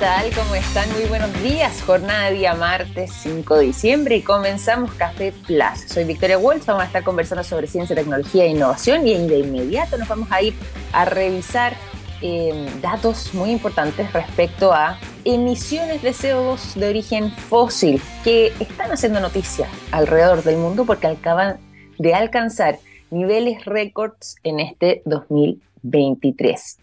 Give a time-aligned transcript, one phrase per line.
[0.00, 0.30] tal?
[0.34, 0.90] ¿Cómo están?
[0.94, 1.82] Muy buenos días.
[1.82, 5.80] Jornada de día martes 5 de diciembre y comenzamos Café Plus.
[5.88, 9.98] Soy Victoria Wolf, vamos a estar conversando sobre ciencia, tecnología e innovación y de inmediato
[9.98, 10.54] nos vamos a ir
[10.94, 11.74] a revisar
[12.22, 19.20] eh, datos muy importantes respecto a emisiones de CO2 de origen fósil que están haciendo
[19.20, 21.58] noticia alrededor del mundo porque acaban
[21.98, 22.78] de alcanzar
[23.10, 26.78] niveles récords en este 2023.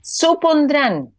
[0.00, 1.10] Supondrán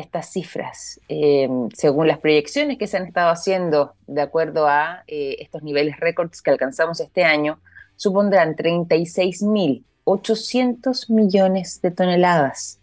[0.00, 5.36] estas cifras, em, según las proyecciones que se han estado haciendo de acuerdo a eh,
[5.40, 7.60] estos niveles récords que alcanzamos este año,
[7.96, 12.80] supondrán 36.800 millones de toneladas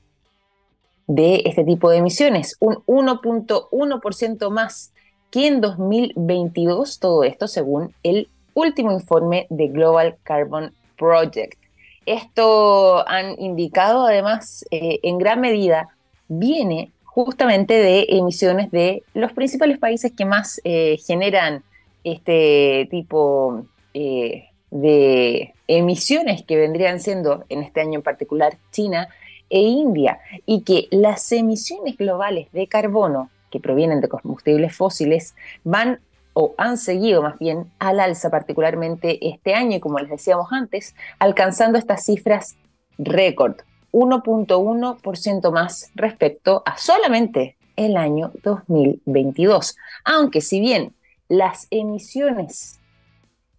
[1.08, 4.94] de este tipo de emisiones, un 1.1% más
[5.32, 11.60] que en 2022, todo esto según el último informe de Global Carbon Project.
[12.06, 15.90] Esto han indicado además eh, en gran medida
[16.28, 16.92] viene
[17.26, 21.64] justamente de emisiones de los principales países que más eh, generan
[22.04, 23.66] este tipo
[23.96, 29.08] eh, de emisiones que vendrían siendo en este año en particular China
[29.50, 36.00] e India y que las emisiones globales de carbono que provienen de combustibles fósiles van
[36.34, 40.94] o han seguido más bien al alza particularmente este año y como les decíamos antes,
[41.18, 42.58] alcanzando estas cifras
[43.00, 43.56] récord.
[43.98, 49.76] 1.1% más respecto a solamente el año 2022.
[50.06, 50.94] Aunque si bien
[51.30, 52.80] las emisiones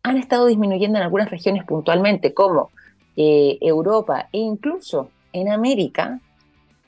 [0.02, 2.70] han estado disminuyendo en algunas regiones puntualmente, como
[3.16, 6.20] eh, Europa e incluso en América,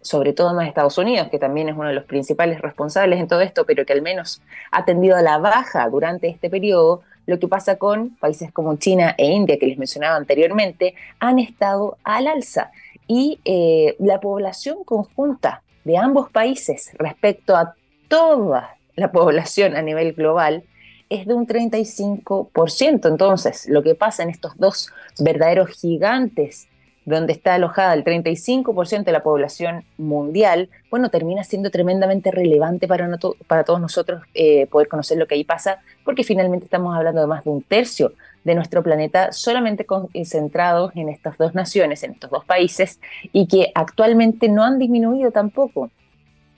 [0.00, 3.40] sobre todo más Estados Unidos, que también es uno de los principales responsables en todo
[3.40, 4.40] esto, pero que al menos
[4.70, 9.14] ha tendido a la baja durante este periodo, lo que pasa con países como China
[9.18, 12.70] e India, que les mencionaba anteriormente, han estado al alza
[13.12, 17.74] y eh, la población conjunta de ambos países respecto a
[18.06, 20.62] toda la población a nivel global
[21.08, 23.08] es de un 35%.
[23.08, 26.68] Entonces, lo que pasa en estos dos verdaderos gigantes
[27.04, 33.10] donde está alojada el 35% de la población mundial, bueno, termina siendo tremendamente relevante para,
[33.48, 37.26] para todos nosotros eh, poder conocer lo que ahí pasa, porque finalmente estamos hablando de
[37.26, 38.12] más de un tercio
[38.44, 43.00] de nuestro planeta solamente concentrados en estas dos naciones, en estos dos países,
[43.32, 45.90] y que actualmente no han disminuido tampoco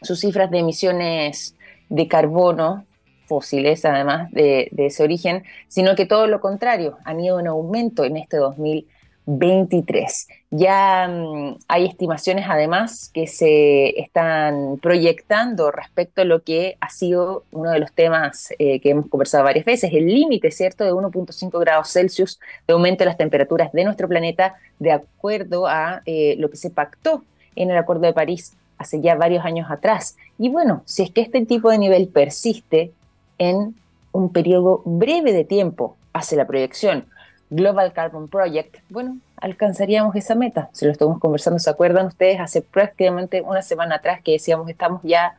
[0.02, 1.56] sus cifras de emisiones
[1.88, 2.84] de carbono
[3.26, 8.04] fósiles, además de, de ese origen, sino que todo lo contrario, han ido en aumento
[8.04, 10.28] en este 2020 23.
[10.50, 17.44] Ya mm, hay estimaciones además que se están proyectando respecto a lo que ha sido
[17.52, 21.58] uno de los temas eh, que hemos conversado varias veces, el límite, ¿cierto?, de 1.5
[21.60, 26.50] grados Celsius de aumento de las temperaturas de nuestro planeta de acuerdo a eh, lo
[26.50, 30.16] que se pactó en el Acuerdo de París hace ya varios años atrás.
[30.38, 32.92] Y bueno, si es que este tipo de nivel persiste
[33.38, 33.74] en
[34.10, 37.06] un periodo breve de tiempo, hace la proyección,
[37.52, 40.70] Global Carbon Project, bueno, alcanzaríamos esa meta.
[40.72, 42.40] Si lo estamos conversando, ¿se acuerdan ustedes?
[42.40, 45.36] Hace prácticamente una semana atrás que decíamos que estamos ya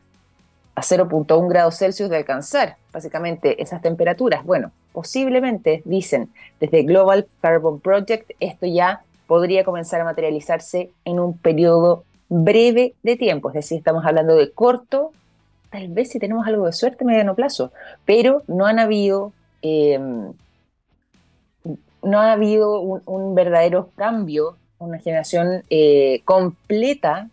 [0.76, 4.44] a 0.1 grados Celsius de alcanzar básicamente esas temperaturas.
[4.44, 6.30] Bueno, posiblemente, dicen
[6.60, 13.16] desde Global Carbon Project, esto ya podría comenzar a materializarse en un periodo breve de
[13.16, 15.10] tiempo, es decir, estamos hablando de corto,
[15.70, 17.72] tal vez si tenemos algo de suerte, mediano plazo,
[18.04, 19.32] pero no han habido
[19.62, 19.98] eh,
[22.04, 27.28] no ha habido un, verdadero cambio, una generación eh, completa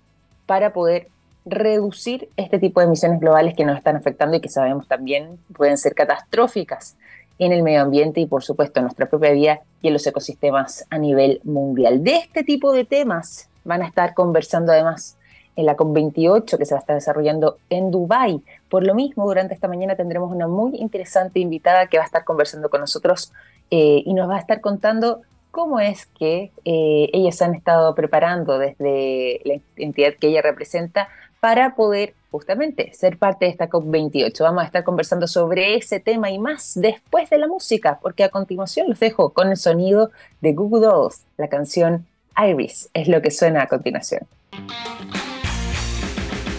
[0.46, 1.08] para poder
[1.46, 5.78] reducir este tipo de emisiones globales que nos están afectando y que sabemos también pueden
[5.78, 6.96] ser catastróficas
[7.40, 10.86] en el medio ambiente y por supuesto en nuestra propia vida y en los ecosistemas
[10.90, 12.04] a nivel mundial.
[12.04, 15.18] De este tipo de temas van a estar conversando además
[15.56, 18.42] en la COP28 que se va a estar desarrollando en Dubái.
[18.70, 22.24] Por lo mismo, durante esta mañana tendremos una muy interesante invitada que va a estar
[22.24, 23.32] conversando con nosotros
[23.70, 28.58] eh, y nos va a estar contando cómo es que eh, ellas han estado preparando
[28.58, 31.10] desde la entidad que ella representa
[31.42, 34.42] para poder justamente ser parte de esta COP28.
[34.42, 38.30] Vamos a estar conversando sobre ese tema y más después de la música, porque a
[38.30, 42.06] continuación los dejo con el sonido de Google Dolls, la canción
[42.38, 44.22] Iris, es lo que suena a continuación.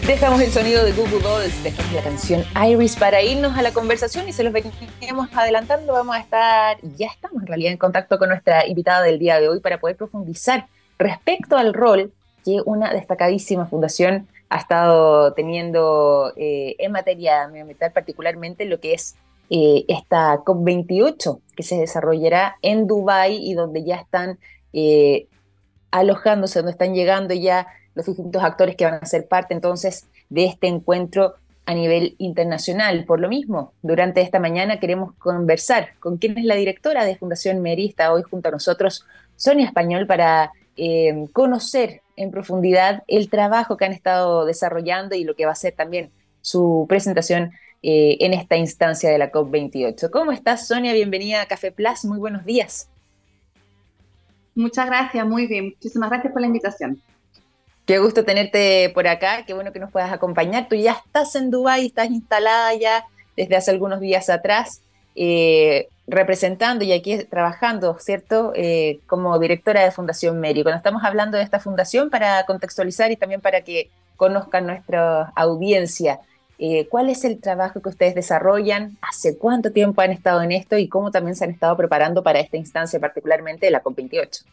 [0.07, 4.29] Dejamos el sonido de Google Dolls, dejamos la canción Iris para irnos a la conversación
[4.29, 5.93] y se los veníamos adelantando.
[5.93, 9.49] Vamos a estar, ya estamos en realidad en contacto con nuestra invitada del día de
[9.49, 10.67] hoy para poder profundizar
[10.99, 12.13] respecto al rol
[12.45, 19.15] que una destacadísima fundación ha estado teniendo eh, en materia medioambiental, particularmente lo que es
[19.51, 24.41] eh, esta COP28 que se desarrollará en Dubái y donde ya están
[24.73, 25.29] eh,
[25.93, 30.45] alojándose, donde están llegando ya los distintos actores que van a ser parte entonces de
[30.47, 31.35] este encuentro
[31.67, 33.05] a nivel internacional.
[33.05, 37.61] Por lo mismo, durante esta mañana queremos conversar con quien es la directora de Fundación
[37.61, 39.07] Merista, hoy junto a nosotros,
[39.37, 45.35] Sonia Español, para eh, conocer en profundidad el trabajo que han estado desarrollando y lo
[45.35, 46.11] que va a ser también
[46.41, 47.53] su presentación
[47.83, 50.11] eh, en esta instancia de la COP28.
[50.11, 50.93] ¿Cómo estás, Sonia?
[50.93, 52.05] Bienvenida a Café Plus.
[52.05, 52.89] Muy buenos días.
[54.55, 55.67] Muchas gracias, muy bien.
[55.67, 57.01] Muchísimas gracias por la invitación.
[57.85, 60.69] Qué gusto tenerte por acá, qué bueno que nos puedas acompañar.
[60.69, 63.05] Tú ya estás en Dubái, estás instalada ya
[63.37, 64.83] desde hace algunos días atrás,
[65.17, 68.53] eh, representando y aquí trabajando, ¿cierto?
[68.55, 70.63] Eh, como directora de Fundación Meri.
[70.63, 76.21] Cuando estamos hablando de esta fundación, para contextualizar y también para que conozcan nuestra audiencia,
[76.61, 78.97] eh, ¿cuál es el trabajo que ustedes desarrollan?
[79.03, 82.39] ¿Hace cuánto tiempo han estado en esto y cómo también se han estado preparando para
[82.39, 84.45] esta instancia, particularmente la COP28?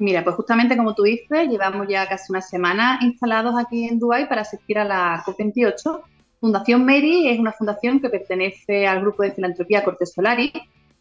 [0.00, 4.26] Mira, pues justamente como tú dices, llevamos ya casi una semana instalados aquí en Dubái
[4.30, 6.00] para asistir a la COP28.
[6.40, 10.52] Fundación Meri es una fundación que pertenece al grupo de filantropía Cortes Solari,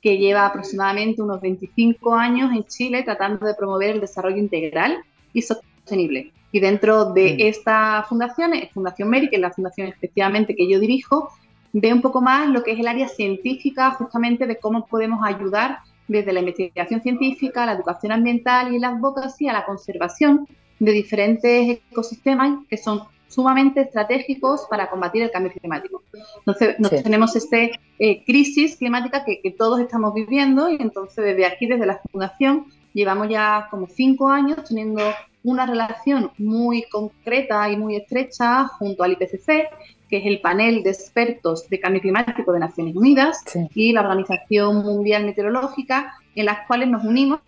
[0.02, 4.98] que lleva aproximadamente unos 25 años en Chile tratando de promover el desarrollo integral
[5.32, 6.34] y sostenible.
[6.52, 11.30] Y dentro de esta fundación, Fundación Meri, que es la fundación efectivamente que yo dirijo,
[11.72, 15.78] ve un poco más lo que es el área científica, justamente de cómo podemos ayudar
[16.10, 20.48] desde la investigación científica, la educación ambiental y la advocacia a la conservación
[20.80, 26.04] de diferentes ecosistemas que son sumamente estratégicos para combatir el cambio climático.
[26.40, 27.58] Entonces, tenemos esta
[28.00, 32.66] eh, crisis climática que, que, todos estamos viviendo y entonces desde aquí, desde la Fundación,
[32.94, 35.02] llevamos ya como cinco años teniendo
[35.44, 39.70] una relación muy concreta y muy estrecha junto al IPCC
[40.10, 43.44] que es el panel de expertos de cambio climático de Naciones Unidas
[43.76, 47.40] y la Organización Mundial Meteorológica, en las cuales nos unimos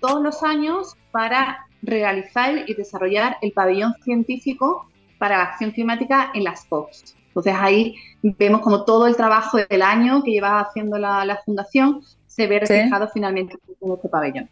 [0.00, 4.88] todos los años para realizar y desarrollar el pabellón científico
[5.18, 7.14] para la acción climática en las COPs.
[7.28, 12.46] Entonces ahí vemos como todo el trabajo del año que lleva haciendo la, Fundación se
[12.46, 14.48] ve reflejado finalmente en este pabellón.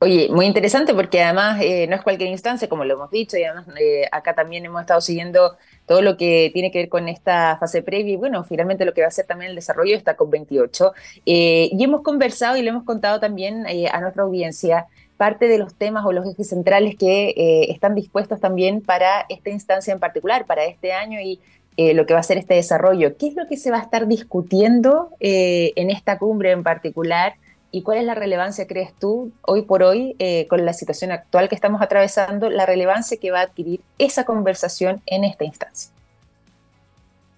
[0.00, 3.42] Oye, muy interesante porque además eh, no es cualquier instancia, como lo hemos dicho, y
[3.42, 5.56] además eh, acá también hemos estado siguiendo
[5.86, 9.00] todo lo que tiene que ver con esta fase previa y bueno, finalmente lo que
[9.00, 10.92] va a ser también el desarrollo de esta COP28.
[11.26, 14.86] Eh, y hemos conversado y le hemos contado también a nuestra audiencia
[15.16, 19.92] parte de los temas o los ejes centrales que están dispuestos también para esta instancia
[19.92, 21.40] en particular, para este año y
[21.76, 23.16] lo que va a ser este desarrollo.
[23.16, 27.34] ¿Qué es lo que se va a estar discutiendo en esta cumbre en particular?
[27.70, 31.48] ¿Y cuál es la relevancia, crees tú, hoy por hoy, eh, con la situación actual
[31.48, 35.92] que estamos atravesando, la relevancia que va a adquirir esa conversación en esta instancia?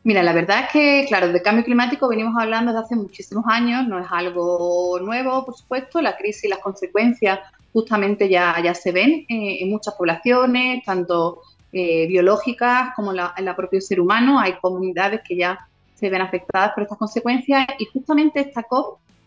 [0.02, 3.86] Mira, la verdad es que, claro, de cambio climático venimos hablando desde hace muchísimos años,
[3.86, 7.40] no es algo nuevo, por supuesto, la crisis y las consecuencias
[7.72, 11.42] justamente ya, ya se ven eh, en muchas poblaciones, tanto
[11.72, 16.72] eh, biológicas como en la, propio ser humano, hay comunidades que ya se ven afectadas
[16.72, 18.62] por estas consecuencias y justamente esta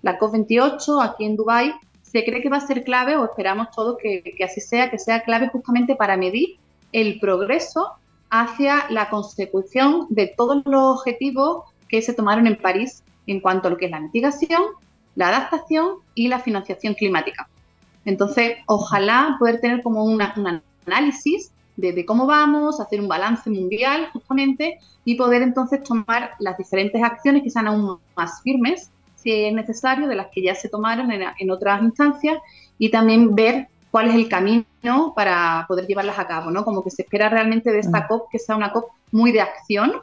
[0.03, 1.73] la COP28 aquí en Dubái
[2.03, 5.23] se cree que va a ser clave, o esperamos todos que, así sea, que sea
[5.23, 6.59] clave justamente para medir
[6.91, 7.93] el progreso
[8.29, 13.71] hacia la consecución de todos los objetivos que se tomaron en París en cuanto a
[13.71, 14.61] lo que es la mitigación,
[15.15, 17.47] la adaptación y la financiación climática.
[18.05, 24.09] Entonces, ojalá poder tener como un análisis de, de, cómo vamos, hacer un balance mundial
[24.11, 28.91] justamente y poder entonces tomar las diferentes acciones que sean aún más firmes
[29.23, 32.37] si es necesario, de las que ya se tomaron en, otras instancias
[32.77, 36.65] y también ver cuál es el camino para poder llevarlas a cabo, ¿no?
[36.65, 38.07] Como que se espera realmente de esta mm.
[38.07, 39.93] COP que sea una COP muy de acción,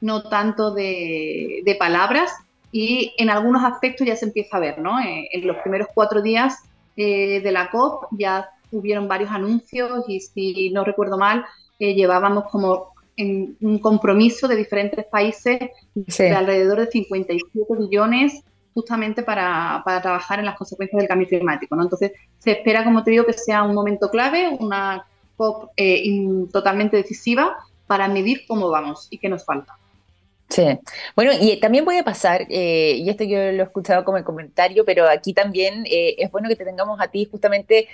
[0.00, 2.32] no tanto de, palabras,
[2.72, 4.98] y en algunos aspectos ya se empieza a ver, ¿no?
[5.00, 6.58] Eh, en los primeros cuatro días
[6.96, 11.44] eh, de la COP ya hubieron varios anuncios y si no recuerdo mal,
[11.78, 15.58] eh, llevábamos como en un compromiso de diferentes países
[15.94, 21.76] de alrededor de 57 billones justamente para, trabajar en las consecuencias del cambio climático.
[21.76, 21.82] ¿no?
[21.82, 25.04] Entonces, se espera, como te digo, que sea un momento clave, una
[25.36, 29.76] COP eh, totalmente decisiva para medir cómo vamos y qué nos falta.
[30.48, 30.64] Sí,
[31.14, 35.08] bueno, y también puede pasar, eh, y esto yo lo he escuchado como comentario, pero
[35.08, 37.86] aquí también eh, es bueno que te tengamos a ti justamente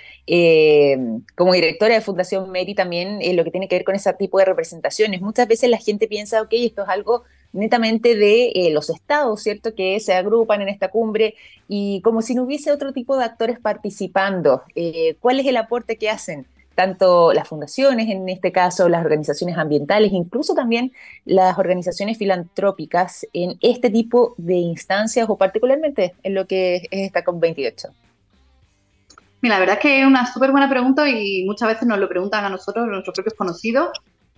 [1.35, 4.45] como directora de Fundación Meri también lo que tiene que ver con ese tipo de
[4.45, 5.21] representaciones.
[5.21, 7.25] Muchas veces la gente piensa, ok, esto es algo
[7.57, 11.35] netamente de eh, los estados, ¿cierto?, que se agrupan en esta cumbre
[11.67, 14.63] y como si no hubiese otro tipo de actores participando.
[14.75, 16.45] Eh, ¿Cuál es el aporte que hacen?
[16.75, 20.91] Tanto las fundaciones, en este caso, las organizaciones ambientales, incluso también
[21.25, 27.25] las organizaciones filantrópicas en este tipo de instancias o particularmente en lo que es esta
[27.25, 27.89] COP28.
[29.41, 32.07] Mira, la verdad es que es una súper buena pregunta y muchas veces nos lo
[32.07, 33.89] preguntan a nosotros, a nuestros propios conocidos,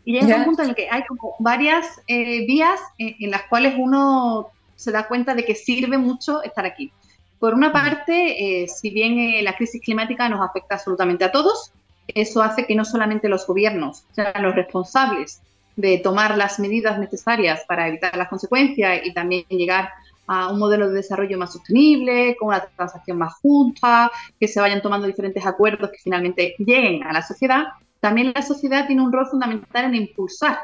[0.05, 3.75] Y llega un punto en el que hay como varias eh, vías en, las cuales
[3.77, 6.91] uno se da cuenta de que sirve mucho estar aquí.
[7.39, 11.71] Por una parte, eh, si bien eh, la crisis climática nos afecta absolutamente a todos,
[12.07, 15.41] eso hace que no solamente los gobiernos sean los responsables
[15.75, 19.89] de tomar las medidas necesarias para evitar las consecuencias y también llegar
[20.27, 24.81] a un modelo de desarrollo más sostenible, con una transacción más justa, que se vayan
[24.81, 27.63] tomando diferentes acuerdos que finalmente lleguen a la sociedad,
[27.99, 30.59] también la sociedad tiene un rol fundamental en impulsar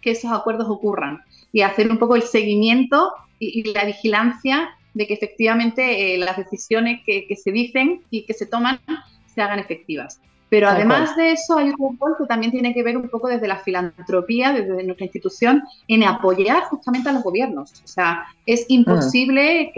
[0.00, 1.20] que esos acuerdos ocurran
[1.52, 7.00] y hacer un poco el seguimiento y, la vigilancia de que efectivamente eh, las decisiones
[7.04, 8.80] que, se dicen y que se toman
[9.26, 10.20] se hagan efectivas.
[10.48, 13.46] Pero además de eso, hay otro rol que también tiene que ver un poco desde
[13.46, 17.70] la filantropía, desde nuestra institución, en apoyar justamente a los gobiernos.
[17.84, 19.72] O sea, es imposible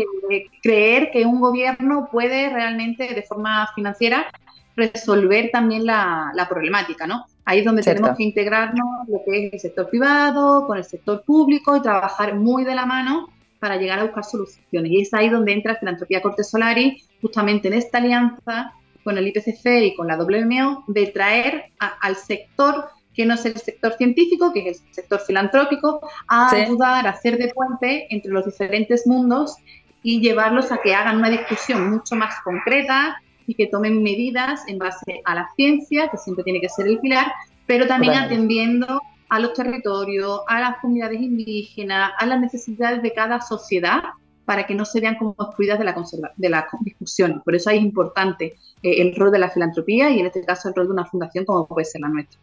[0.62, 4.28] creer que un gobierno puede realmente, de forma financiera,
[4.76, 7.26] resolver también la, problemática, ¿no?
[7.44, 11.22] Ahí es donde tenemos que integrarnos lo que es el sector privado con el sector
[11.24, 14.90] público y trabajar muy de la mano para llegar a buscar soluciones.
[14.90, 18.72] Y es ahí donde entra Filantropía Corte Solari, justamente en esta alianza
[19.04, 23.56] con el IPCC y con la WMO, de traer al sector que no es el
[23.56, 28.46] sector científico, que es el sector filantrópico, a ayudar a hacer de puente entre los
[28.46, 29.56] diferentes mundos
[30.02, 33.20] y llevarlos a que hagan una discusión mucho más concreta
[33.52, 36.98] y que tomen medidas en base a la ciencia, que siempre tiene que ser el
[37.00, 37.30] pilar,
[37.66, 43.42] pero también atendiendo a los territorios, a las comunidades indígenas, a las necesidades de cada
[43.42, 44.02] sociedad
[44.46, 45.94] para que no se vean como excluidas de la,
[46.36, 47.42] de la discusión.
[47.44, 50.74] Por eso es importante eh, el rol de la filantropía y en este caso el
[50.74, 52.40] rol de una fundación como puede ser la nuestra.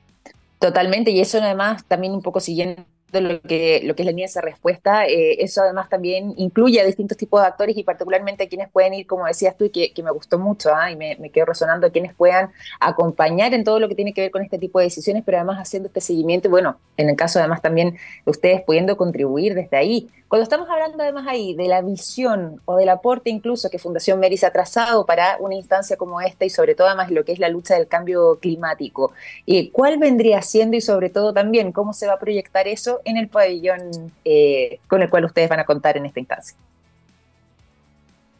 [0.59, 4.27] Totalmente, y eso además también un poco siguiendo lo que, lo que es la línea
[4.33, 8.47] de respuesta, eh, eso además también incluye a distintos tipos de actores y particularmente a
[8.47, 10.91] quienes pueden ir, como decías tú, y que, me gustó mucho, ¿ah?
[10.91, 14.21] y me, me quedo resonando, a quienes puedan acompañar en todo lo que tiene que
[14.21, 17.39] ver con este tipo de decisiones, pero además haciendo este seguimiento, bueno, en el caso
[17.39, 20.09] además también ustedes pudiendo contribuir desde ahí.
[20.27, 24.43] Cuando estamos hablando además ahí de la visión o del aporte incluso que Fundación Meris
[24.43, 27.49] ha trazado para una instancia como esta y sobre todo además lo que es la
[27.49, 29.11] lucha del cambio climático,
[29.47, 33.17] eh, ¿cuál vendría siendo y sobre todo también cómo se va a proyectar eso en
[33.17, 36.57] el pabellón eh, con el cual ustedes van a contar en esta instancia?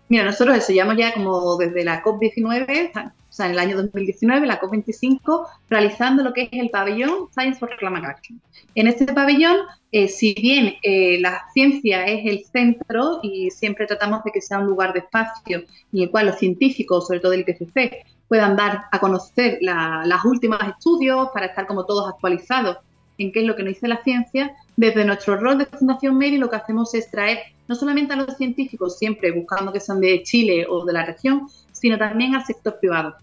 [0.10, 4.60] Mira, nosotros eso ya como desde la COP19, o sea, en el año 2019, la
[4.60, 8.42] COP25, realizando lo que es el pabellón Science for Climate Action.
[8.74, 9.58] En este pabellón,
[9.92, 14.58] eh, si bien eh, la ciencia es el centro y siempre tratamos de que sea
[14.58, 15.60] un lugar de espacio
[15.94, 20.62] en el cual los científicos, sobre todo el IPCC, puedan dar a conocer las últimas
[20.70, 22.78] estudios para estar como todos actualizados
[23.20, 26.38] en qué es lo que nos dice la ciencia, desde nuestro rol de Fundación Meri
[26.38, 30.24] lo que hacemos es traer no solamente a los científicos, siempre buscando que sean de
[30.24, 33.16] Chile o de la región, sino también al sector privado.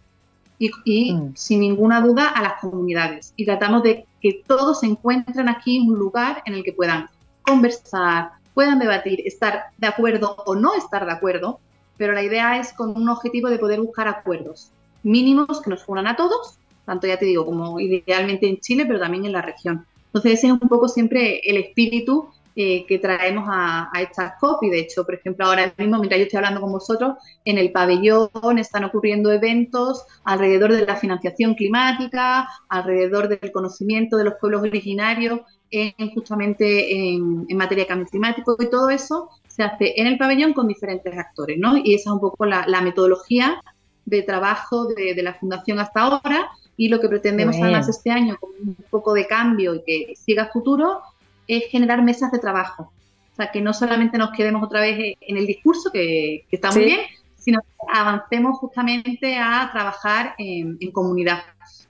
[0.58, 1.32] Y, mm.
[1.34, 3.34] sin ninguna duda a las comunidades.
[3.36, 7.08] Y tratamos de que todos se encuentren aquí un lugar en el que puedan
[7.42, 11.60] conversar, puedan debatir, estar de acuerdo o no estar de acuerdo,
[11.98, 14.72] pero la idea es con un objetivo de poder buscar acuerdos
[15.06, 18.99] mínimos que nos unan a todos tanto ya te digo, como idealmente en Chile, pero
[18.99, 19.85] también en la región.
[20.07, 22.28] Entonces ese es un poco siempre el espíritu
[22.59, 26.19] eh, que traemos a, a estas COP y de hecho, por ejemplo, ahora mismo, mientras
[26.19, 31.55] yo estoy hablando con vosotros, en el pabellón están ocurriendo eventos alrededor de la financiación
[31.55, 35.40] climática, alrededor del conocimiento de los pueblos originarios,
[35.71, 40.52] en, justamente en, materia de cambio climático y todo eso se hace en el pabellón
[40.52, 41.76] con diferentes actores, ¿no?
[41.76, 43.61] Y esa es un poco la, metodología
[44.05, 48.37] de trabajo de, de la Fundación hasta ahora y lo que pretendemos además este año,
[48.38, 51.00] con un poco de cambio y que siga futuro,
[51.49, 52.92] es generar mesas de trabajo.
[53.33, 56.85] O sea, que no solamente nos quedemos otra vez en el discurso, que, está muy
[56.85, 57.00] bien,
[57.37, 61.40] sino que avancemos justamente a trabajar en, comunidad.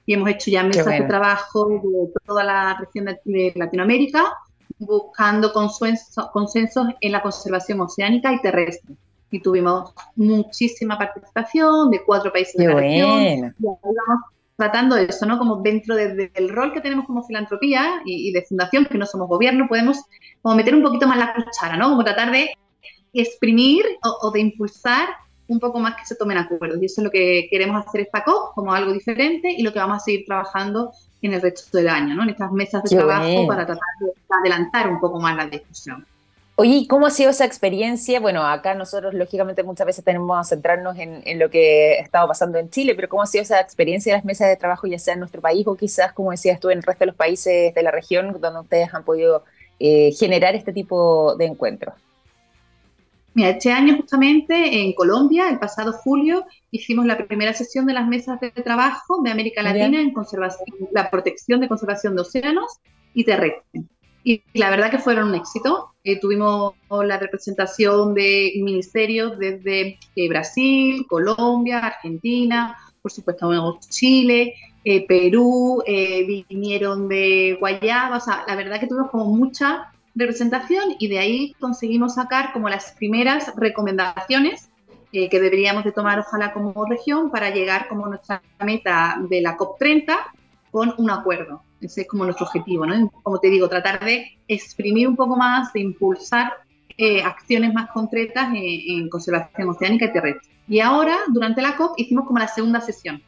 [0.05, 4.25] Y hemos hecho ya mesas de trabajo de toda la región de, Latinoamérica,
[4.79, 8.95] buscando consensos, consensos en la conservación oceánica y terrestre.
[9.31, 13.55] Y tuvimos muchísima participación de cuatro países de la región
[14.57, 15.39] tratando eso, ¿no?
[15.39, 19.69] Como dentro del rol que tenemos como filantropía y, de fundación, que no somos gobierno,
[19.69, 19.99] podemos
[20.43, 21.91] como meter un poquito más la cuchara, ¿no?
[21.91, 22.51] Como tratar de
[23.13, 25.09] exprimir o, de impulsar
[25.49, 26.83] un poco más que se tomen acuerdos.
[26.83, 29.79] Y eso es lo que queremos hacer esta COP, como algo diferente, y lo que
[29.79, 30.91] vamos a seguir trabajando
[31.23, 32.23] en el resto del año, ¿no?
[32.23, 36.05] En estas mesas de trabajo para tratar de adelantar un poco más la discusión.
[36.59, 38.19] Oye, ¿cómo ha sido esa experiencia?
[38.19, 42.71] Bueno, acá nosotros lógicamente muchas veces tenemos que centrarnos en, lo que estaba pasando en
[42.71, 45.21] Chile, pero ¿cómo ha sido esa experiencia de las mesas de trabajo, ya sea en
[45.21, 47.91] nuestro país o quizás, como decías tú, en el resto de los países de la
[47.91, 49.45] región donde ustedes han podido
[49.79, 51.95] eh, generar este tipo de encuentros?
[53.35, 58.09] Mira, este año justamente en Colombia, el pasado julio, hicimos la primera sesión de las
[58.09, 62.79] mesas de trabajo de América Latina en conservación, la protección de conservación de océanos
[63.13, 63.85] y terrestre.
[64.25, 65.93] Y la verdad que fueron un éxito.
[66.09, 75.05] Eh, tuvimos la representación de ministerios desde eh, Brasil, Colombia, Argentina, por supuesto Chile, eh,
[75.05, 75.83] Perú,
[76.49, 81.55] vinieron de Guayaba, o sea, la verdad que tuvimos como mucha representación y de ahí
[81.59, 84.69] conseguimos sacar como las primeras recomendaciones
[85.11, 90.19] que deberíamos de tomar ojalá como región para llegar como nuestra meta de la COP30
[90.71, 91.66] con un acuerdo.
[91.81, 93.11] Ese es como nuestro objetivo, ¿no?
[93.23, 96.53] Como te digo, tratar de exprimir un poco más, de impulsar
[96.99, 100.51] eh, acciones más concretas en, conservación oceánica y terrestre.
[100.67, 103.23] Y ahora, durante la COP, hicimos como la segunda sesión,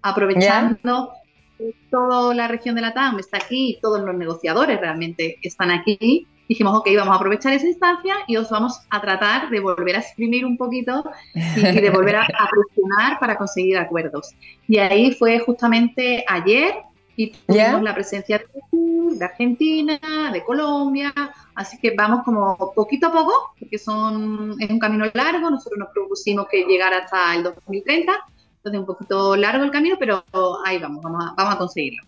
[0.00, 1.12] aprovechando
[1.58, 6.26] que toda la región de la TAM está aquí, todos los negociadores realmente están aquí.
[6.48, 10.00] Dijimos, ok, vamos a aprovechar esa instancia y os vamos a tratar de volver a
[10.00, 14.34] exprimir un poquito y, de volver a, a presionar para conseguir acuerdos.
[14.66, 16.76] Y ahí fue justamente ayer,
[17.16, 18.42] y tuvimos la presencia
[18.72, 20.00] de Argentina,
[20.32, 21.12] de Colombia,
[21.54, 25.90] así que vamos como poquito a poco, porque son, es un camino largo, nosotros nos
[25.90, 28.12] propusimos que llegara hasta el 2030,
[28.56, 30.24] entonces un poquito largo el camino, pero
[30.64, 32.02] ahí vamos, vamos a, vamos a conseguirlo.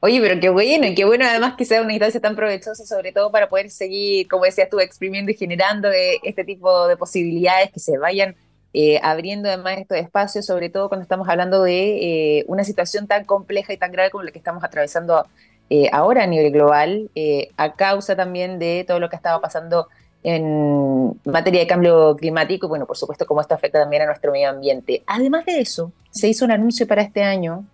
[0.00, 3.12] Oye, pero qué bueno, y qué bueno además que sea una instancia tan provechosa, sobre
[3.12, 7.70] todo para poder seguir, como decías tú, exprimiendo y generando eh, este tipo de posibilidades
[7.70, 8.34] que se vayan
[8.76, 13.24] eh, abriendo además estos espacios, sobre todo cuando estamos hablando de eh, una situación tan
[13.24, 15.28] compleja y tan grave como la que estamos atravesando
[15.70, 17.08] eh, ahora a nivel global,
[17.56, 19.86] a causa también de todo lo que estaba pasando
[20.24, 24.32] en materia de cambio climático y bueno, por supuesto, cómo esto afecta también a nuestro
[24.32, 25.04] medio ambiente.
[25.06, 27.64] Además de eso, se hizo un anuncio para este año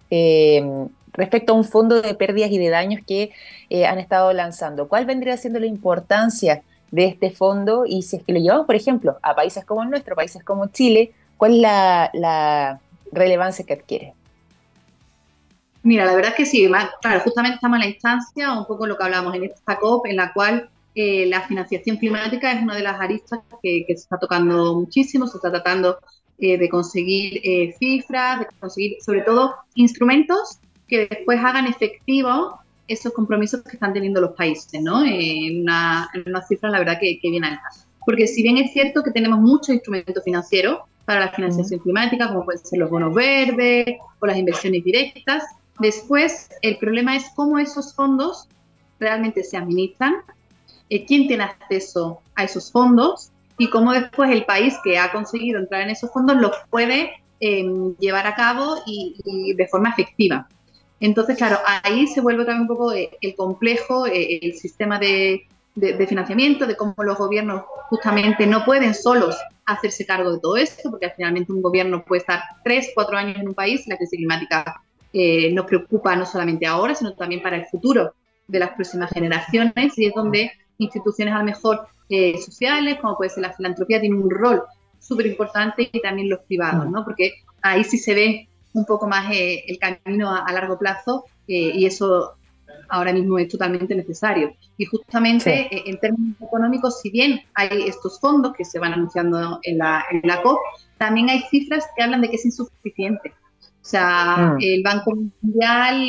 [1.12, 3.30] respecto a un fondo de pérdidas y de daños que
[3.88, 4.87] han estado lanzando.
[4.87, 8.75] ¿Cuál vendría siendo la importancia de este fondo y si es que lo llevamos, por
[8.75, 12.80] ejemplo, a países como el nuestro, países como Chile, ¿cuál es la,
[13.12, 14.14] relevancia que adquiere?
[15.82, 16.70] Mira, la verdad es que sí,
[17.00, 20.16] claro, justamente estamos en la instancia, un poco lo que hablamos en esta COP, en
[20.16, 24.74] la cual eh, la financiación climática es una de las aristas que, se está tocando
[24.74, 25.98] muchísimo, se está tratando
[26.38, 32.59] eh, de conseguir eh, cifras, de conseguir sobre todo instrumentos que después hagan efectivo
[32.92, 35.05] esos compromisos que están teniendo los países, ¿no?
[35.05, 36.11] En una,
[36.46, 37.62] cifra, la verdad, que, que bien alta.
[38.05, 42.44] Porque si bien es cierto que tenemos muchos instrumentos financieros para la financiación climática, como
[42.44, 45.44] pueden ser los bonos verdes o las inversiones directas,
[45.79, 48.48] después el problema es cómo esos fondos
[48.98, 50.16] realmente se administran,
[50.88, 55.61] eh, quién tiene acceso a esos fondos y cómo después el país que ha conseguido
[55.61, 60.48] entrar en esos fondos los puede em, llevar a cabo y de forma efectiva.
[61.00, 65.46] Entonces, claro, ahí se vuelve también un poco eh, el complejo, eh, el sistema de,
[66.06, 71.10] financiamiento, de cómo los gobiernos justamente no pueden solos hacerse cargo de todo esto, porque
[71.16, 74.82] finalmente un gobierno puede estar tres, cuatro años en un país, la crisis climática
[75.12, 78.12] eh, nos preocupa no solamente ahora, sino también para el futuro
[78.46, 81.86] de las próximas generaciones, y es donde instituciones a lo mejor
[82.44, 84.64] sociales, como puede ser la filantropía, tienen un rol
[84.98, 87.04] súper importante y también los privados, ¿no?
[87.04, 91.72] Porque ahí sí se ve un poco más eh, el camino a, largo plazo eh,
[91.74, 92.35] y eso
[92.88, 94.54] ahora mismo es totalmente necesario.
[94.76, 99.59] Y justamente eh, en términos económicos, si bien hay estos fondos que se van anunciando
[99.62, 100.59] en la, en la COP,
[100.98, 103.33] también hay cifras que hablan de que es insuficiente.
[103.61, 104.59] O sea, mm.
[104.61, 106.04] el Banco Mundial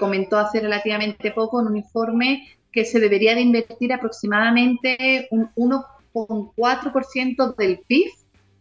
[0.00, 7.54] comentó hace relativamente poco en un informe que se debería de invertir aproximadamente un 1,4%
[7.54, 8.10] del PIB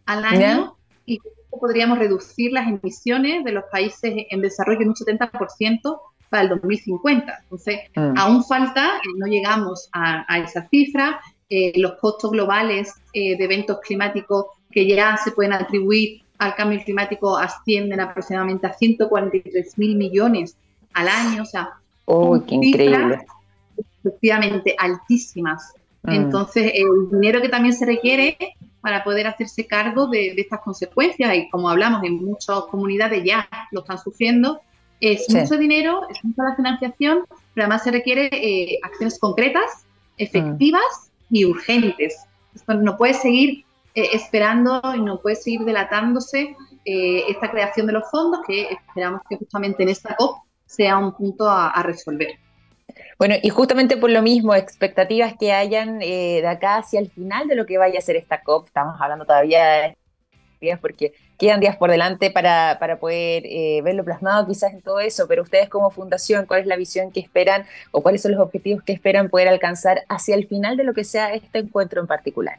[0.06, 1.20] al año y
[1.60, 7.40] podríamos reducir las emisiones de los países en desarrollo en un 70% para el 2050.
[7.44, 8.18] Entonces, mm.
[8.18, 11.20] aún falta, eh, no llegamos a, esa cifra.
[11.50, 16.82] Eh, los costos globales eh, de eventos climáticos que ya se pueden atribuir al cambio
[16.84, 20.58] climático ascienden aproximadamente a 143 mil millones
[20.94, 21.44] al año.
[21.44, 21.70] O sea,
[22.06, 23.20] oh, qué increíble.
[24.04, 25.74] efectivamente altísimas.
[26.04, 26.12] Mm.
[26.12, 28.38] Entonces, el dinero que también se requiere
[28.86, 31.36] para poder hacerse cargo de, estas consecuencias.
[31.36, 34.62] Y como hablamos, en muchas comunidades ya lo están sufriendo.
[35.02, 39.88] Es mucho dinero, es mucha la financiación, pero además se requiere eh, acciones concretas,
[40.20, 42.28] efectivas y urgentes.
[42.54, 47.94] Esto no puede seguir eh, esperando y no puede seguir delatándose eh, esta creación de
[47.94, 52.38] los fondos que esperamos que justamente en esta COP sea un punto a resolver.
[53.18, 57.48] Bueno, y justamente por lo mismo, expectativas que hayan eh, de acá hacia el final
[57.48, 59.98] de lo que vaya a ser esta COP, estamos hablando todavía de
[60.60, 65.00] días porque quedan días por delante para, para poder eh, verlo plasmado quizás en todo
[65.00, 68.42] eso, pero ustedes como fundación, ¿cuál es la visión que esperan o cuáles son los
[68.42, 72.08] objetivos que esperan poder alcanzar hacia el final de lo que sea este encuentro en
[72.08, 72.58] particular?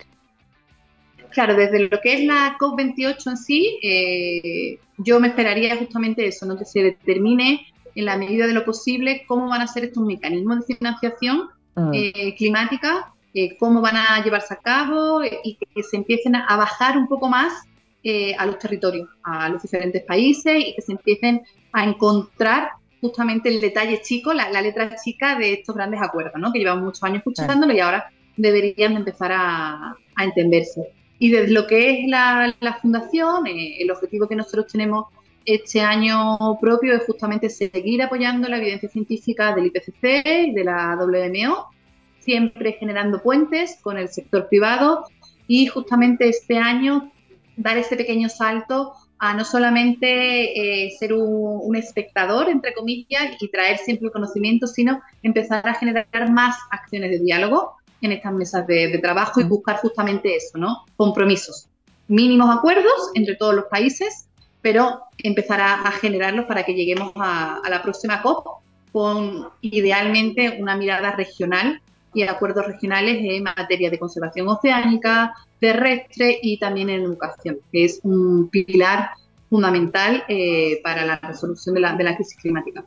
[1.31, 6.47] Claro, desde lo que es la COP28 en sí, eh, yo me esperaría justamente eso,
[6.47, 6.57] ¿no?
[6.57, 7.67] que se determine
[7.97, 11.91] en la medida de lo posible, cómo van a ser estos mecanismos de financiación mm.
[11.95, 16.57] eh, climática, eh, cómo van a llevarse a cabo eh, y que, se empiecen a
[16.57, 17.53] bajar un poco más
[18.39, 23.61] a los territorios, a los diferentes países y que se empiecen a encontrar justamente el
[23.61, 26.53] detalle chico, la, letra chica de estos grandes acuerdos, ¿no?
[26.53, 30.89] que llevamos muchos años escuchándolo y ahora deberían empezar a, entenderse.
[31.19, 35.07] Y desde lo que es la, fundación, el objetivo que nosotros tenemos
[35.47, 40.97] este año propio es justamente seguir apoyando la evidencia científica del IPCC y de la
[40.97, 41.69] WMO,
[42.19, 45.05] siempre generando puentes con el sector privado
[45.47, 47.13] y justamente este año
[47.57, 53.79] dar ese pequeño salto a no solamente eh, ser un, espectador, entre comillas, y traer
[53.79, 58.99] siempre el conocimiento, sino empezar a generar más acciones de diálogo en estas mesas de,
[58.99, 60.85] trabajo y buscar justamente eso, ¿no?
[60.97, 61.69] Compromisos,
[62.09, 64.26] mínimos acuerdos entre todos los países
[64.67, 71.13] pero empezar a, generarlos para que lleguemos a, la próxima COP con idealmente una mirada
[71.13, 71.81] regional
[72.13, 78.01] y acuerdos regionales en materia de conservación oceánica, terrestre y también en educación, que es
[78.03, 79.11] un pilar
[79.49, 82.85] fundamental eh, para la resolución de la crisis climática.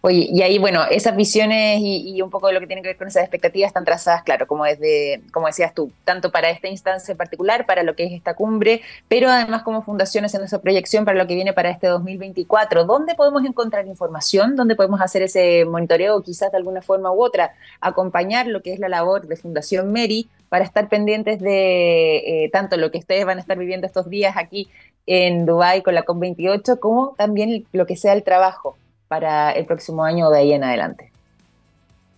[0.00, 2.96] Oye, y ahí, bueno, esas visiones y, un poco de lo que tiene que ver
[2.96, 7.10] con esas expectativas están trazadas, claro, como desde, como decías tú, tanto para esta instancia
[7.10, 11.04] en particular, para lo que es esta cumbre, pero además como fundación haciendo esa proyección
[11.04, 12.84] para lo que viene para este 2024.
[12.84, 14.54] ¿Dónde podemos encontrar información?
[14.54, 18.78] ¿Dónde podemos hacer ese monitoreo, quizás de alguna forma u otra, acompañar lo que es
[18.78, 23.38] la labor de Fundación Mary para estar pendientes de eh, tanto lo que ustedes van
[23.38, 24.68] a estar viviendo estos días aquí
[25.06, 28.76] en Dubái con la COP28, como también lo que sea el trabajo
[29.08, 31.10] para el próximo año o de ahí en adelante?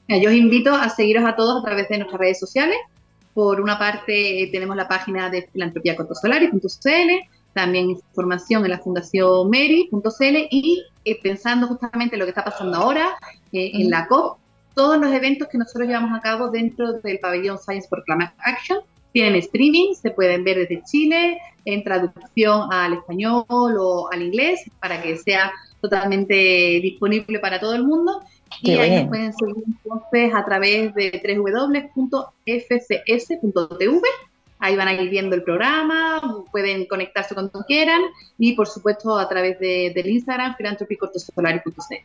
[0.09, 2.77] Yo os invito a seguiros a todos a través de nuestras redes sociales.
[3.33, 10.85] Por una parte, tenemos la página de filantropiacotosolari.cl, también información en la fundación Mary.cl y
[11.05, 13.17] eh, pensando justamente en lo que está pasando ahora
[13.53, 14.39] eh, en la COP,
[14.75, 18.81] todos los eventos que nosotros llevamos a cabo dentro del pabellón Science for Climate Action
[19.13, 25.03] tienen streaming, se pueden ver desde Chile, en traducción al español o al inglés, para
[25.03, 28.23] que sea totalmente disponible para todo el mundo.
[28.63, 31.23] y ahí nos pueden seguir entonces a través de
[31.97, 32.41] www.fcs.tv.
[34.63, 36.21] Ahí van a ir viendo el programa,
[36.53, 38.03] pueden conectarse cuando quieran
[38.39, 42.05] y por supuesto a través de, del Instagram filantropicortosolari.c.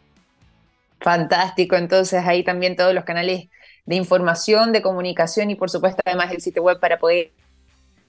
[1.02, 3.50] Fantástico, entonces ahí también todos los canales
[3.86, 7.32] de información, de comunicación y por supuesto además el sitio web para poder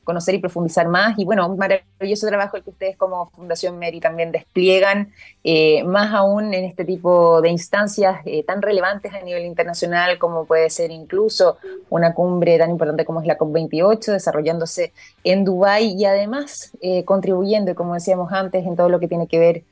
[0.07, 1.19] conocer y profundizar más.
[1.19, 5.13] Y bueno, un maravilloso trabajo el que ustedes como Fundación Meri también despliegan,
[5.45, 10.47] eh, más aún en este tipo de instancias eh, tan relevantes a nivel internacional como
[10.47, 11.59] puede ser incluso
[11.91, 14.93] una cumbre tan importante como es la COP28, desarrollándose
[15.25, 19.39] en Dubái y además eh, contribuyendo, como decíamos antes, en todo lo que tiene que
[19.39, 19.65] ver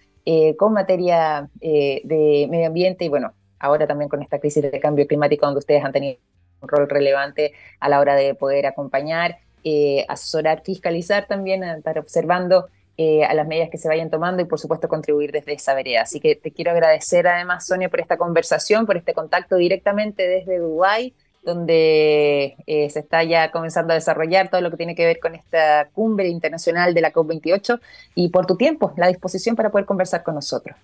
[0.57, 5.45] con materia de medio ambiente y bueno, ahora también con esta crisis de cambio climático
[5.45, 6.17] donde ustedes han tenido
[6.63, 12.69] un rol relevante a la hora de poder acompañar eh, asesorar, fiscalizar también, estar observando
[12.97, 16.03] eh, a las medidas que se vayan tomando y por supuesto contribuir desde esa vereda.
[16.03, 20.59] Así que te quiero agradecer además, Sonia, por esta conversación, por este contacto directamente desde
[20.59, 25.19] Dubái, donde eh, se está ya comenzando a desarrollar todo lo que tiene que ver
[25.19, 27.81] con esta cumbre internacional de la COP28
[28.15, 30.77] y por tu tiempo, la disposición para poder conversar con nosotros.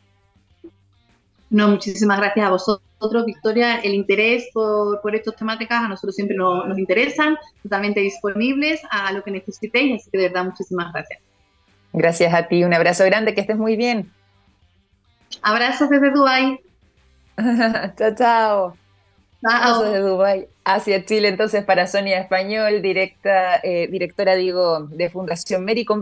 [1.51, 3.81] No, muchísimas gracias a vosotros, Victoria.
[3.81, 9.25] El interés por, por estas temáticas a nosotros siempre nos, interesan, totalmente disponibles a lo
[9.25, 11.21] que necesitéis, así que de verdad muchísimas gracias.
[11.93, 14.13] Gracias a ti, un abrazo grande, que estés muy bien.
[15.43, 16.61] Abrazos desde Dubái.
[17.97, 18.77] chao, chao.
[19.43, 19.83] Chao.
[19.83, 25.85] Desde Dubái hacia Chile, entonces para Sonia Español, directa, eh, directora, digo, de Fundación Meri,
[25.85, 26.01] con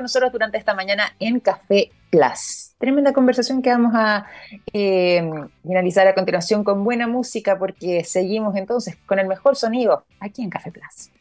[0.00, 2.71] nosotros durante esta mañana en Café Plus.
[2.82, 4.26] Tremenda conversación que vamos a
[4.72, 5.22] eh,
[5.62, 10.50] finalizar a continuación con buena música porque seguimos entonces con el mejor sonido aquí en
[10.50, 11.12] Café Plus.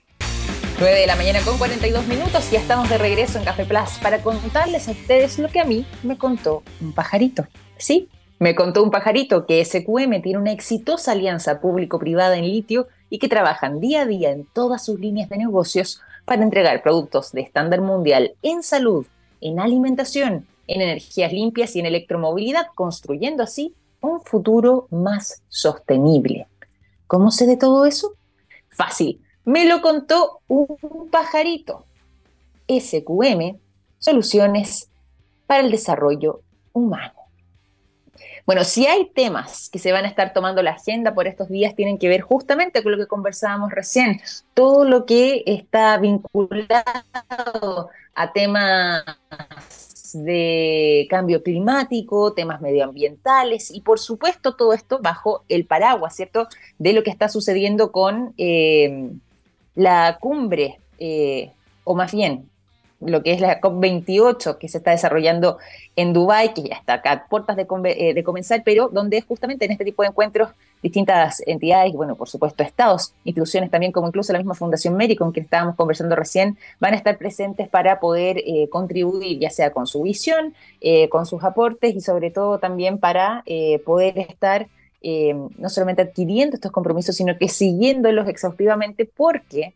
[0.80, 4.00] 9 de la mañana con 42 minutos y ya estamos de regreso en Café Plus
[4.02, 7.46] para contarles a ustedes lo que a mí me contó un pajarito.
[7.78, 13.20] Sí, me contó un pajarito que SQM tiene una exitosa alianza público-privada en litio y
[13.20, 17.42] que trabajan día a día en todas sus líneas de negocios para entregar productos de
[17.42, 19.06] estándar mundial en salud,
[19.42, 26.48] en alimentación, en energías limpias y en electromovilidad, construyendo así un futuro más sostenible.
[27.08, 28.14] ¿Cómo sé de todo eso?
[28.70, 31.86] Fácil, me lo contó un pajarito.
[32.68, 33.58] SQM,
[34.00, 34.90] Soluciones
[35.46, 36.42] para el Desarrollo
[36.74, 37.14] Humano.
[38.46, 41.76] Bueno, si hay temas que se van a estar tomando la agenda por estos días,
[41.76, 44.22] tienen que ver justamente con lo que conversábamos recién,
[44.54, 49.04] todo lo que está vinculado a temas
[50.14, 56.48] de cambio climático, temas medioambientales y por supuesto todo esto bajo el paraguas, ¿cierto?
[56.78, 59.10] De lo que está sucediendo con eh,
[59.76, 61.52] la cumbre, eh,
[61.84, 62.50] o más bien
[63.02, 65.58] lo que es la COP28 que se está desarrollando
[65.96, 69.66] en Dubái, que ya está acá a puertas de, eh, de, comenzar, pero donde justamente
[69.66, 70.50] en este tipo de encuentros
[70.82, 75.32] distintas entidades, bueno, por supuesto estados, instituciones también como incluso la misma Fundación Meri con
[75.32, 79.88] quien estábamos conversando recién, van a estar presentes para poder eh, contribuir ya sea con
[79.88, 83.44] su visión, eh, con sus aportes y sobre todo también para
[83.86, 84.68] poder estar
[85.04, 89.74] no solamente adquiriendo estos compromisos, sino que siguiéndolos exhaustivamente porque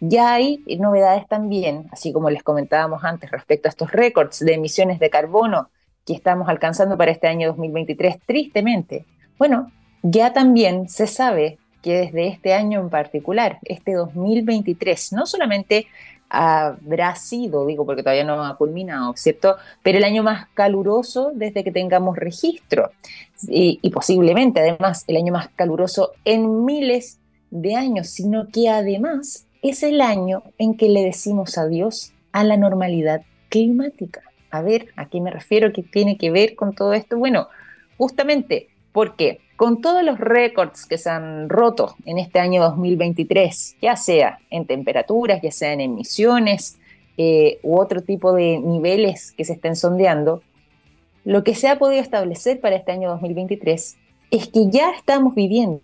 [0.00, 4.98] ya hay novedades también, así como les comentábamos antes respecto a estos récords de emisiones
[4.98, 5.70] de carbono
[6.04, 9.04] que estamos alcanzando para este año 2023, tristemente.
[9.38, 9.72] Bueno,
[10.10, 15.86] ya también se sabe que desde este año en particular, este 2023, no solamente
[16.28, 19.56] habrá sido, digo porque todavía no ha culminado, ¿cierto?
[19.82, 22.90] Pero el año más caluroso desde que tengamos registro
[23.48, 29.46] y, y posiblemente además el año más caluroso en miles de años, sino que además
[29.62, 34.22] es el año en que le decimos adiós a la normalidad climática.
[34.50, 35.72] A ver, ¿a qué me refiero?
[35.72, 37.16] ¿Qué tiene que ver con todo esto?
[37.18, 37.48] Bueno,
[37.98, 43.94] justamente porque con todos los récords que se han roto en este año 2023, ya
[43.94, 46.78] sea en temperaturas, ya sea en emisiones
[47.18, 50.40] eh, u otro tipo de niveles que se estén sondeando,
[51.26, 53.98] lo que se ha podido establecer para este año 2023
[54.30, 55.82] es que ya estamos viviendo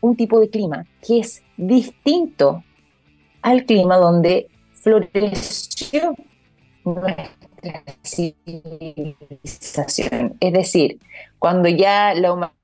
[0.00, 2.62] un tipo de clima que es distinto
[3.42, 6.14] al clima donde floreció
[6.84, 7.45] nuestra
[8.02, 10.36] civilización.
[10.40, 10.98] Es decir,
[11.38, 12.56] cuando ya la humanidad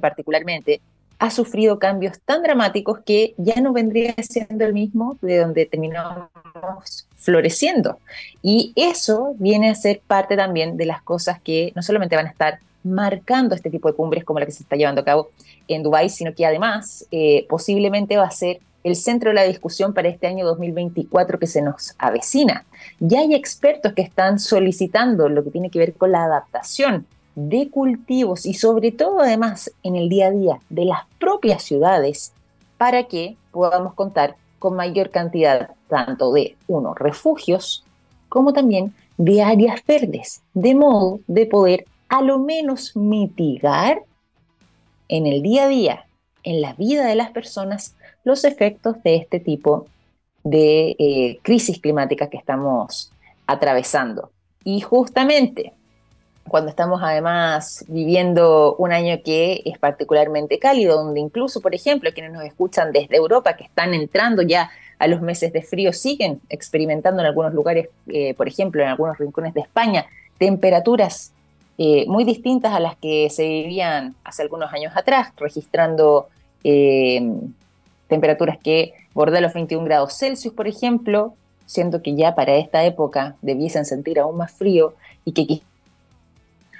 [0.00, 0.80] particularmente
[1.18, 6.28] ha sufrido cambios tan dramáticos que ya no vendría siendo el mismo de donde terminamos
[7.16, 7.98] floreciendo.
[8.42, 12.30] Y eso viene a ser parte también de las cosas que no solamente van a
[12.30, 15.30] estar marcando este tipo de cumbres como la que se está llevando a cabo
[15.68, 19.92] en Dubái, sino que además eh, posiblemente va a ser el centro de la discusión
[19.92, 22.64] para este año 2024 que se nos avecina.
[23.00, 27.68] Ya hay expertos que están solicitando lo que tiene que ver con la adaptación de
[27.68, 32.32] cultivos y sobre todo además en el día a día de las propias ciudades
[32.78, 37.84] para que podamos contar con mayor cantidad tanto de, uno, refugios,
[38.28, 44.02] como también de áreas verdes, de modo de poder a lo menos mitigar
[45.08, 46.06] en el día a día,
[46.44, 47.95] en la vida de las personas,
[48.26, 49.86] los efectos de este tipo
[50.42, 53.12] de eh, crisis climática que estamos
[53.46, 54.30] atravesando.
[54.64, 55.72] Y justamente
[56.48, 62.32] cuando estamos además viviendo un año que es particularmente cálido, donde incluso, por ejemplo, quienes
[62.32, 67.22] nos escuchan desde Europa, que están entrando ya a los meses de frío, siguen experimentando
[67.22, 71.32] en algunos lugares, eh, por ejemplo, en algunos rincones de España, temperaturas
[71.78, 76.28] eh, muy distintas a las que se vivían hace algunos años atrás, registrando
[78.08, 81.34] temperaturas que bordean los 21 grados Celsius, por ejemplo,
[81.66, 85.62] siendo que ya para esta época debiesen sentir aún más frío y que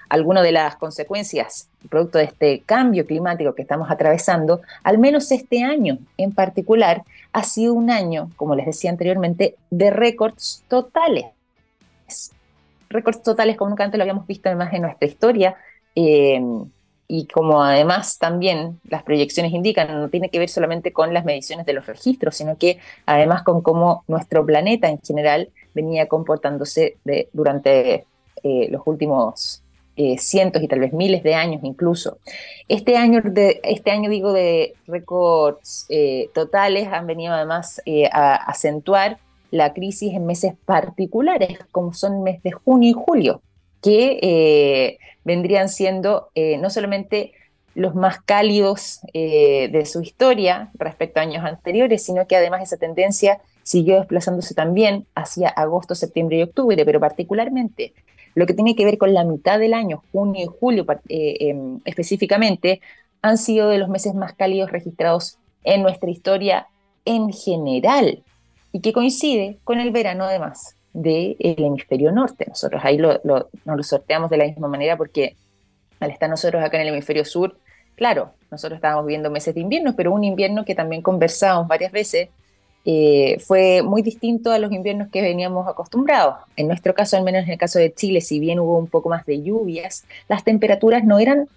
[0.08, 5.62] alguna de las consecuencias producto de este cambio climático que estamos atravesando, al menos este
[5.62, 11.26] año en particular, ha sido un año, como les decía anteriormente, de récords totales.
[12.88, 15.56] Récords totales como nunca antes lo habíamos visto además en nuestra historia.
[15.94, 16.40] Eh,
[17.08, 21.66] y como además también las proyecciones indican, no tiene que ver solamente con las mediciones
[21.66, 26.96] de los registros, sino que además con cómo nuestro planeta en general venía comportándose
[27.32, 28.06] durante
[28.42, 29.62] eh, los últimos
[29.96, 32.18] eh, cientos y tal vez miles de años incluso.
[32.68, 33.22] Este año,
[33.62, 37.80] este digo, de récords eh, totales han venido además
[38.12, 39.18] a acentuar
[39.50, 43.42] la crisis en meses particulares, como son el mes de junio y julio,
[43.86, 47.32] que vendrían siendo no solamente
[47.74, 53.40] los más cálidos de su historia respecto a años anteriores, sino que además esa tendencia
[53.66, 57.92] siguió desplazándose también hacia agosto, septiembre y octubre, pero particularmente
[58.36, 61.80] lo que tiene que ver con la mitad del año, junio y julio eh, em,
[61.84, 62.80] específicamente,
[63.22, 66.68] han sido de los meses más cálidos registrados en nuestra historia
[67.04, 68.22] en general
[68.70, 72.46] y que coincide con el verano además del hemisferio norte.
[72.48, 75.36] Nosotros ahí lo, nos lo sorteamos de la misma manera porque
[76.00, 77.56] al estar nosotros acá en el hemisferio sur,
[77.96, 82.28] claro, nosotros estábamos viviendo meses de invierno, pero un invierno que también conversamos varias veces
[82.84, 86.36] eh, fue muy distinto a los inviernos que veníamos acostumbrados.
[86.56, 89.08] En nuestro caso, al menos en el caso de Chile, si bien hubo un poco
[89.08, 91.48] más de lluvias, las temperaturas no eran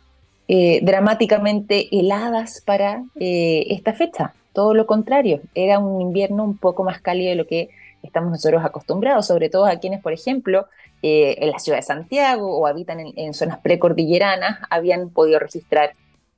[0.47, 4.33] eh, dramáticamente heladas para eh, esta fecha.
[4.51, 7.69] todo lo contrario, era un invierno un poco más cálido de lo que
[8.03, 10.67] estamos nosotros acostumbrados, sobre todo a quienes, por ejemplo,
[11.01, 15.93] eh, en la ciudad de Santiago o habitan en, zonas precordilleranas, habían podido registrar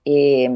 [0.05, 0.49] eh,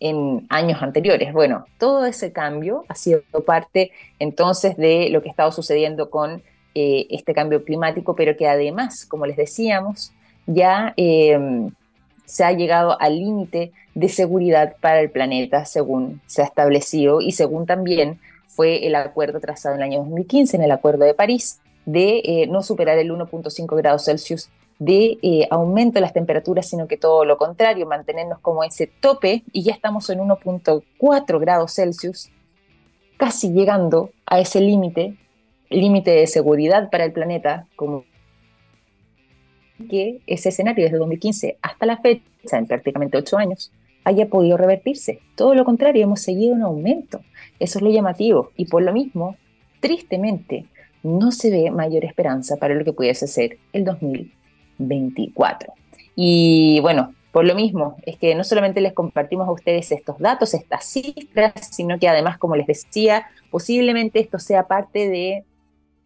[0.00, 1.32] en años anteriores.
[1.32, 6.42] Bueno, todo ese cambio ha sido parte entonces de lo que ha estado sucediendo con
[6.74, 10.12] eh, este cambio climático, pero que además, como les decíamos,
[10.46, 17.20] ya se ha llegado al límite de seguridad para el planeta, según se ha establecido
[17.20, 18.20] y según también
[18.58, 22.48] fue el acuerdo trazado en el año 2015, en el Acuerdo de París, de eh,
[22.48, 27.24] no superar el 1.5 grados Celsius de eh, aumento de las temperaturas, sino que todo
[27.24, 32.32] lo contrario, mantenernos como ese tope y ya estamos en 1.4 grados Celsius,
[33.16, 35.16] casi llegando a ese límite,
[35.70, 38.06] límite de seguridad para el planeta, como
[39.88, 43.70] que ese escenario desde 2015 hasta la fecha, en prácticamente ocho años,
[44.02, 45.20] haya podido revertirse.
[45.36, 47.20] Todo lo contrario, hemos seguido un aumento.
[47.58, 48.52] Eso es lo llamativo.
[48.56, 49.36] Y por lo mismo,
[49.80, 50.66] tristemente,
[51.02, 55.72] no se ve mayor esperanza para lo que pudiese ser el 2024.
[56.16, 60.54] Y bueno, por lo mismo, es que no solamente les compartimos a ustedes estos datos,
[60.54, 65.44] estas cifras, sino que además, como les decía, posiblemente esto sea parte de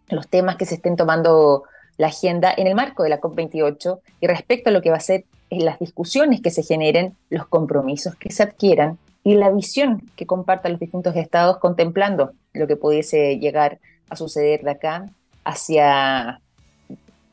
[0.08, 1.64] los temas que se estén tomando
[1.96, 5.00] la agenda en el marco de la COP28 y respecto a lo que va a
[5.00, 10.26] ser las discusiones que se generen, los compromisos que se adquieran y la visión que
[10.26, 15.06] compartan los distintos estados contemplando lo que pudiese llegar a suceder de acá
[15.44, 16.40] hacia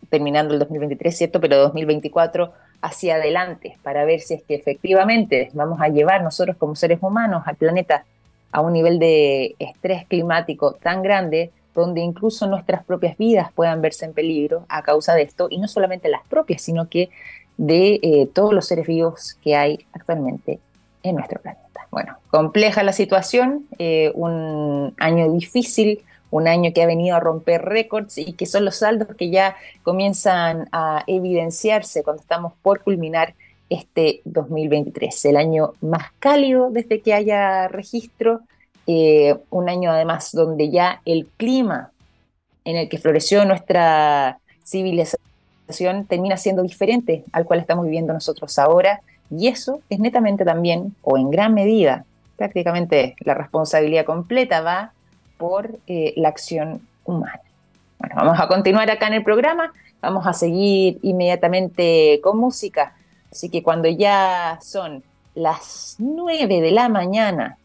[0.09, 1.39] terminando el 2023, ¿cierto?
[1.39, 6.75] Pero 2024 hacia adelante para ver si es que efectivamente vamos a llevar nosotros como
[6.75, 8.05] seres humanos al planeta
[8.51, 14.05] a un nivel de estrés climático tan grande donde incluso nuestras propias vidas puedan verse
[14.05, 17.09] en peligro a causa de esto, y no solamente las propias, sino que
[17.57, 20.59] de eh, todos los seres vivos que hay actualmente
[21.03, 21.68] en nuestro planeta.
[21.91, 27.63] Bueno, compleja la situación, eh, un año difícil, un año que ha venido a romper
[27.63, 33.33] récords y que son los saldos que ya comienzan a evidenciarse cuando estamos por culminar
[33.69, 38.41] este 2023, el año más cálido desde que haya registro
[38.87, 41.91] eh, un año además donde ya el clima
[42.65, 49.01] en el que floreció nuestra civilización termina siendo diferente al cual estamos viviendo nosotros ahora,
[49.29, 52.05] y eso es netamente también, o en gran medida,
[52.37, 54.91] prácticamente la responsabilidad completa va
[55.37, 57.41] por eh, la acción humana.
[57.99, 62.93] Bueno, vamos a continuar acá en el programa, vamos a seguir inmediatamente con música,
[63.31, 65.03] así que cuando ya son
[65.35, 67.57] las 9 de la mañana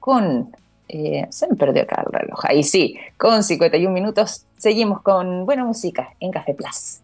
[0.00, 0.54] con
[0.88, 2.44] eh, se me perdió acá el reloj.
[2.44, 7.00] Ahí sí, con 51 minutos seguimos con buena música en Café Plus.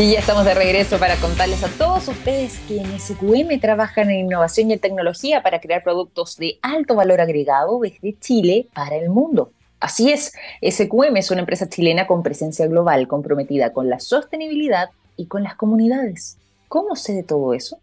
[0.00, 4.26] Y ya estamos de regreso para contarles a todos ustedes que en SQM trabajan en
[4.26, 9.50] innovación y tecnología para crear productos de alto valor agregado desde Chile para el mundo.
[9.80, 15.26] Así es, SQM es una empresa chilena con presencia global comprometida con la sostenibilidad y
[15.26, 16.38] con las comunidades.
[16.68, 17.80] ¿Cómo sé de todo eso?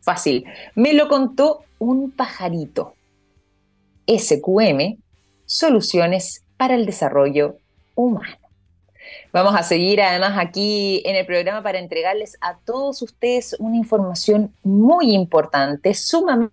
[0.00, 2.94] Fácil, me lo contó un pajarito.
[4.06, 4.96] SQM,
[5.44, 7.58] Soluciones para el Desarrollo
[7.94, 8.47] Humano.
[9.32, 14.52] Vamos a seguir además aquí en el programa para entregarles a todos ustedes una información
[14.62, 16.52] muy importante, sumamente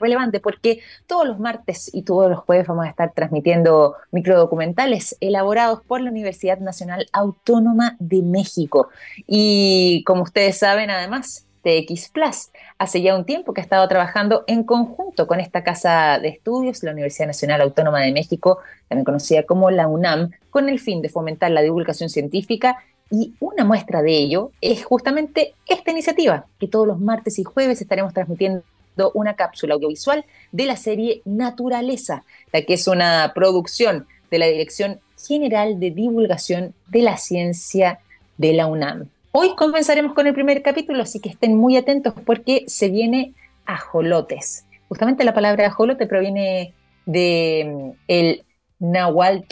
[0.00, 5.82] relevante, porque todos los martes y todos los jueves vamos a estar transmitiendo microdocumentales elaborados
[5.86, 8.88] por la Universidad Nacional Autónoma de México.
[9.26, 12.50] Y como ustedes saben, además, TX Plus.
[12.78, 16.82] Hace ya un tiempo que ha estado trabajando en conjunto con esta casa de estudios,
[16.82, 21.08] la Universidad Nacional Autónoma de México, también conocida como la UNAM, con el fin de
[21.08, 22.78] fomentar la divulgación científica
[23.10, 27.80] y una muestra de ello es justamente esta iniciativa, que todos los martes y jueves
[27.82, 28.64] estaremos transmitiendo
[29.12, 34.98] una cápsula audiovisual de la serie Naturaleza, la que es una producción de la Dirección
[35.26, 38.00] General de Divulgación de la Ciencia
[38.38, 39.08] de la UNAM.
[39.34, 43.32] Hoy comenzaremos con el primer capítulo, así que estén muy atentos porque se viene
[43.64, 44.66] ajolotes.
[44.88, 46.74] Justamente la palabra ajolote proviene
[47.06, 48.44] de mm, el
[48.78, 49.46] Nahuatl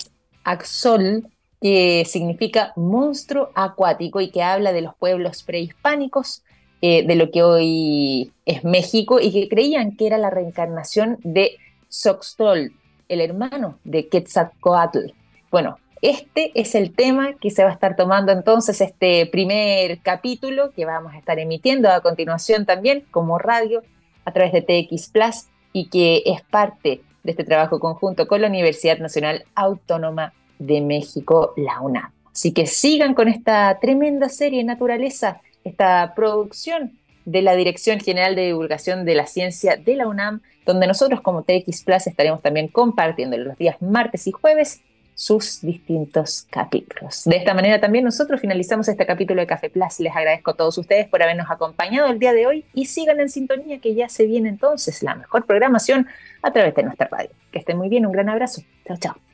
[0.45, 1.27] Axol,
[1.63, 6.43] que significa monstruo acuático y que habla de los pueblos prehispánicos
[6.83, 11.57] eh, de lo que hoy es México y que creían que era la reencarnación de
[11.89, 12.75] Xoxtol,
[13.09, 15.13] el hermano de Quetzalcoatl.
[15.51, 20.71] Bueno, este es el tema que se va a estar tomando entonces este primer capítulo
[20.71, 23.83] que vamos a estar emitiendo a continuación también como radio
[24.25, 28.49] a través de TX Plus y que es parte de este trabajo conjunto con la
[28.49, 32.13] Universidad Nacional Autónoma de México, la UNAM.
[32.33, 38.47] Así que sigan con esta tremenda serie Naturaleza, esta producción de la Dirección General de
[38.47, 43.37] Divulgación de la Ciencia de la UNAM, donde nosotros como TX Plus estaremos también compartiendo
[43.37, 44.83] los días martes y jueves
[45.15, 47.25] sus distintos capítulos.
[47.25, 50.01] De esta manera también nosotros finalizamos este capítulo de Café Plus.
[50.01, 53.29] Les agradezco a todos ustedes por habernos acompañado el día de hoy y sigan en
[53.29, 56.07] sintonía que ya se viene entonces la mejor programación
[56.43, 57.31] a través de nuestra radio.
[57.53, 58.63] Que estén muy bien, un gran abrazo.
[58.87, 59.30] Chao, chao.